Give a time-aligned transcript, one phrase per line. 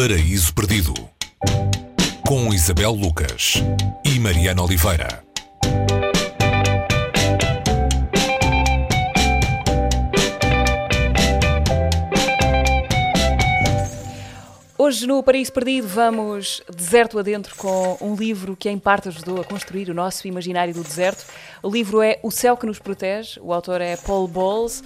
[0.00, 0.94] Paraíso Perdido
[2.24, 3.54] com Isabel Lucas
[4.04, 5.24] e Mariana Oliveira.
[14.78, 19.44] Hoje no Paraíso Perdido vamos deserto adentro com um livro que em parte ajudou a
[19.44, 21.26] construir o nosso imaginário do deserto.
[21.60, 24.80] O livro é O Céu que nos Protege, o autor é Paul Bowles.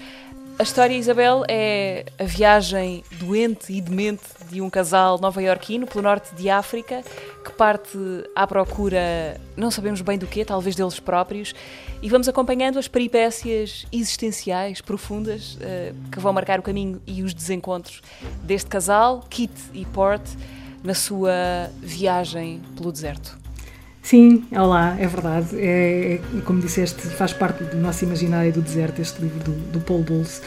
[0.59, 6.35] A história, Isabel, é a viagem doente e demente de um casal nova-iorquino pelo norte
[6.35, 7.03] de África
[7.43, 7.99] que parte
[8.37, 11.53] à procura, não sabemos bem do quê, talvez deles próprios,
[12.01, 17.35] e vamos acompanhando as peripécias existenciais profundas uh, que vão marcar o caminho e os
[17.35, 18.01] desencontros
[18.45, 20.23] deste casal, Kit e Port,
[20.85, 23.42] na sua viagem pelo deserto.
[24.03, 25.57] Sim, olá, é verdade.
[25.59, 29.81] É, é, como disseste, faz parte do nosso imaginário do deserto, este livro do, do
[29.81, 30.43] Paul Bowles.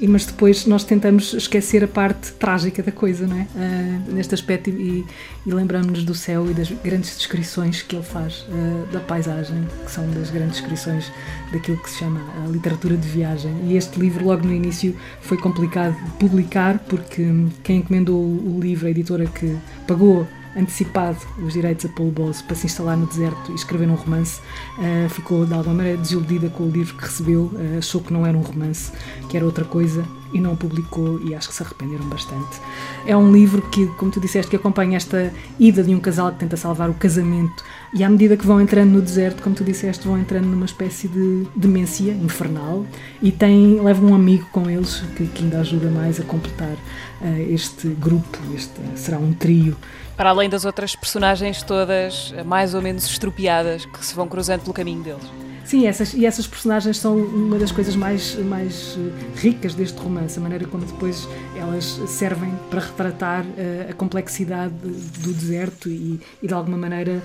[0.00, 3.46] E, mas depois nós tentamos esquecer a parte trágica da coisa, não é?
[3.54, 5.04] Uh, neste aspecto, e,
[5.44, 9.90] e lembramos-nos do céu e das grandes descrições que ele faz uh, da paisagem, que
[9.90, 11.12] são das grandes descrições
[11.52, 13.52] daquilo que se chama a literatura de viagem.
[13.66, 17.26] E este livro, logo no início, foi complicado de publicar, porque
[17.62, 19.54] quem encomendou o livro, a editora que
[19.86, 23.94] pagou antecipado os direitos a Paulo Bowles para se instalar no deserto e escrever um
[23.94, 24.40] romance,
[24.78, 28.26] uh, ficou de alguma maneira desiludida com o livro que recebeu, uh, achou que não
[28.26, 28.92] era um romance,
[29.28, 32.60] que era outra coisa e não o publicou e acho que se arrependeram bastante.
[33.06, 36.38] É um livro que, como tu disseste, que acompanha esta ida de um casal que
[36.38, 40.06] tenta salvar o casamento e à medida que vão entrando no deserto, como tu disseste,
[40.06, 42.86] vão entrando numa espécie de demência infernal
[43.22, 46.74] e tem, levam um amigo com eles que, que ainda ajuda mais a completar
[47.20, 49.76] uh, este grupo, este será um trio
[50.16, 54.74] para além das outras personagens todas mais ou menos estropiadas que se vão cruzando pelo
[54.74, 55.49] caminho deles.
[55.64, 60.38] Sim, essas, e essas personagens são uma das coisas mais, mais eh, ricas deste romance,
[60.38, 66.48] a maneira como depois elas servem para retratar uh, a complexidade do deserto e, e
[66.48, 67.22] de alguma maneira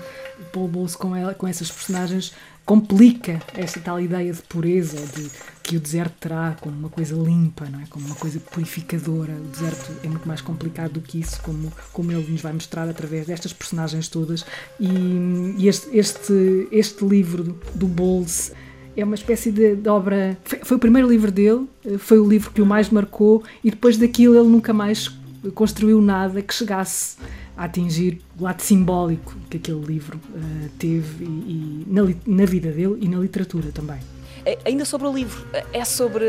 [0.52, 2.32] Paul Bowles com, ela, com essas personagens
[2.66, 5.30] complica esta tal ideia de pureza, de
[5.62, 7.84] que o deserto terá como uma coisa limpa, não é?
[7.88, 9.32] como uma coisa purificadora.
[9.32, 12.88] O deserto é muito mais complicado do que isso, como, como ele nos vai mostrar
[12.88, 14.44] através destas personagens todas.
[14.80, 18.52] E, e este, este, este livro do, Bowles
[18.96, 20.36] é uma espécie de, de obra.
[20.44, 21.68] Foi, foi, o primeiro livro dele,
[21.98, 25.08] foi o livro que o mais marcou, e depois daquilo ele nunca mais
[25.54, 27.16] construiu nada que chegasse
[27.56, 32.70] a atingir o lado simbólico que aquele livro uh, teve e, e na, na, vida
[32.70, 33.98] dele e na literatura também.
[34.64, 36.24] Ainda sobre o livro, é sobre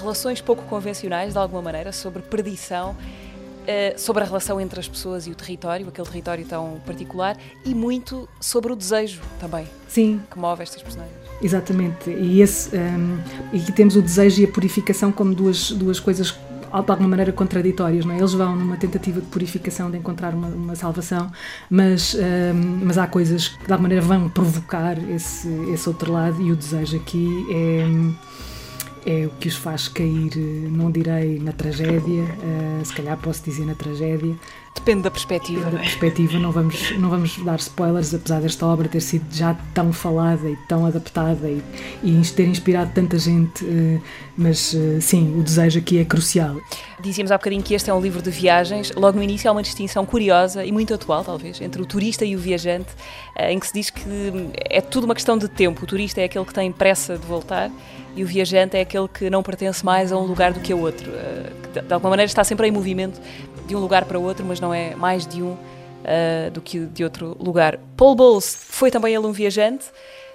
[0.00, 5.26] relações pouco convencionais, de alguma maneira, sobre perdição, uh, sobre a relação entre as pessoas
[5.26, 9.66] e o território, aquele território tão particular, e muito sobre o desejo também.
[9.88, 10.20] Sim.
[10.30, 11.16] Que move estas personagens.
[11.40, 12.10] Exatamente.
[12.10, 13.18] E, esse, um, ehm,
[13.52, 16.30] e aqui temos o desejo e a purificação como duas, duas coisas
[16.80, 18.04] de alguma maneira contraditórias.
[18.04, 18.18] Não é?
[18.18, 21.30] Eles vão numa tentativa de purificação, de encontrar uma, uma salvação,
[21.68, 26.40] mas, um, mas há coisas que de alguma maneira vão provocar esse, esse outro lado
[26.40, 27.86] e o desejo aqui é
[29.04, 30.36] é o que os faz cair,
[30.70, 34.36] não direi na tragédia, uh, se calhar posso dizer na tragédia,
[34.74, 35.60] Depende da perspectiva.
[35.60, 39.54] Depende da perspectiva, não vamos, não vamos dar spoilers, apesar desta obra ter sido já
[39.74, 41.62] tão falada e tão adaptada e,
[42.02, 44.00] e ter inspirado tanta gente, eh,
[44.36, 46.56] mas eh, sim, o desejo aqui é crucial.
[47.00, 48.92] Dizíamos há bocadinho que este é um livro de viagens.
[48.96, 52.34] Logo no início há uma distinção curiosa e muito atual, talvez, entre o turista e
[52.34, 52.88] o viajante,
[53.36, 54.02] eh, em que se diz que
[54.68, 55.84] é tudo uma questão de tempo.
[55.84, 57.70] O turista é aquele que tem pressa de voltar
[58.14, 60.76] e o viajante é aquele que não pertence mais a um lugar do que a
[60.76, 61.10] outro,
[61.72, 63.20] que de alguma maneira está sempre em movimento
[63.66, 65.56] de um lugar para outro, mas não é mais de um
[66.02, 67.78] uh, do que de outro lugar.
[67.96, 69.86] Paul Bowles foi também ele um viajante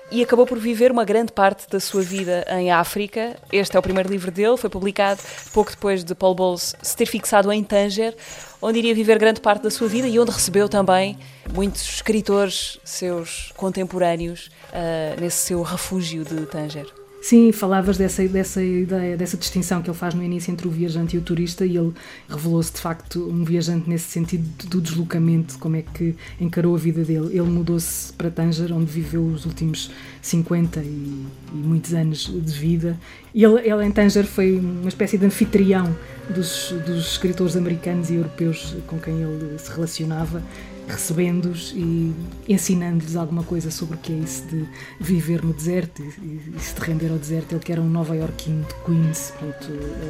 [0.09, 3.35] e acabou por viver uma grande parte da sua vida em África.
[3.51, 5.21] Este é o primeiro livro dele, foi publicado
[5.53, 8.15] pouco depois de Paul Bowles se ter fixado em Tanger,
[8.61, 11.17] onde iria viver grande parte da sua vida e onde recebeu também
[11.53, 17.06] muitos escritores seus contemporâneos uh, nesse seu refúgio de Tanger.
[17.22, 21.16] Sim, falavas dessa, dessa ideia, dessa distinção que ele faz no início entre o viajante
[21.16, 21.91] e o turista, e ele
[22.29, 27.03] revelou-se de facto um viajante nesse sentido do deslocamento, como é que encarou a vida
[27.03, 27.30] dele.
[27.31, 29.91] Ele mudou-se para Tanger, onde viveu os últimos
[30.21, 32.97] 50 e, e muitos anos de vida.
[33.33, 35.95] E ele, ele em Tanger foi uma espécie de anfitrião
[36.30, 40.44] dos, dos escritores americanos e europeus com quem ele se relacionava
[40.88, 42.13] recebendo-os e
[42.48, 44.66] ensinando-lhes alguma coisa sobre o que é isso de
[45.00, 47.54] viver no deserto e, e se de render ao deserto.
[47.54, 49.68] Ele que era um nova iorquino de Queens, portanto,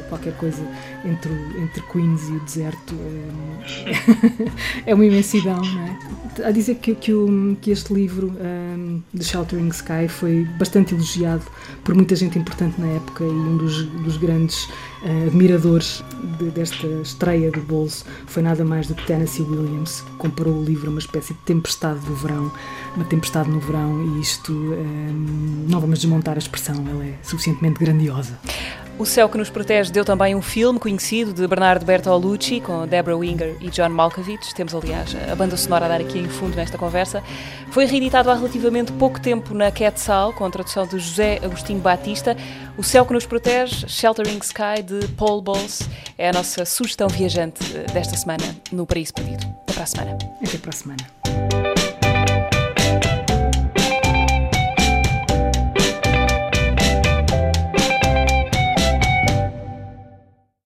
[0.08, 0.62] qualquer coisa
[1.04, 2.94] entre, entre Queens e o deserto
[4.86, 5.98] é, é uma imensidão, não é?
[6.44, 11.44] A dizer que, que, o, que este livro, um, The Sheltering Sky, foi bastante elogiado
[11.82, 14.68] por muita gente importante na época e um dos, dos grandes
[15.26, 16.02] admiradores
[16.38, 20.64] de, desta estreia do bolso foi nada mais do que Tennessee Williams, que comparou o
[20.64, 22.50] livro a uma espécie de tempestade do verão,
[22.96, 27.78] uma tempestade no verão, e isto um, não vamos desmontar a expressão, ela é suficientemente
[27.78, 28.38] grandiosa.
[28.98, 33.16] O Céu que nos protege deu também um filme conhecido de Bernardo Bertolucci com Deborah
[33.16, 34.52] Winger e John Malkovich.
[34.56, 37.22] Temos, aliás, a banda sonora a dar aqui em fundo nesta conversa.
[37.70, 42.36] Foi reeditado há relativamente pouco tempo na Quetzal, com a tradução de José Agostinho Batista.
[42.76, 47.62] O Céu que nos protege, Sheltering Sky, de Paul Bowles, é a nossa sugestão viajante
[47.92, 49.46] desta semana no Paraíso Perdido.
[49.62, 50.18] Até para a semana.
[50.42, 51.47] Até para a semana.